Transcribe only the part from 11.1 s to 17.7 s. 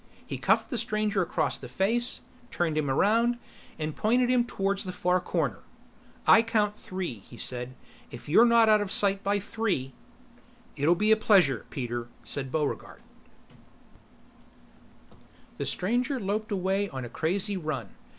a pleasure, Peter," said Buregarde. The stranger loped away on a crazy